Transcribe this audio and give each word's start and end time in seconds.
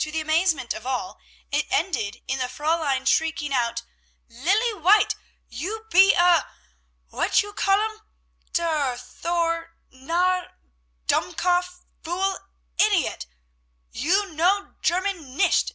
To 0.00 0.12
the 0.12 0.20
amazement 0.20 0.74
of 0.74 0.86
all, 0.86 1.18
it 1.50 1.64
ended 1.70 2.18
in 2.28 2.40
the 2.40 2.44
Fräulein 2.44 3.06
shrieking 3.06 3.54
out, 3.54 3.84
"Lilly 4.28 4.74
White! 4.74 5.14
You 5.48 5.86
be 5.90 6.12
a 6.12 6.46
what 7.08 7.42
you 7.42 7.54
call 7.54 7.80
um 7.80 8.02
der 8.52 8.98
thor, 8.98 9.74
narr, 9.90 10.50
dummkopf, 11.06 11.84
fool, 12.02 12.38
idiotte; 12.78 13.24
you 13.92 14.30
know 14.34 14.74
German, 14.82 15.38
nicht! 15.38 15.72